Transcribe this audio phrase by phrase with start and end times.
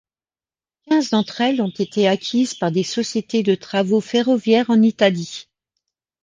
[0.87, 5.47] Quinze d'entre elles ont été acquises par des sociétés de travaux ferroviaires en Italie.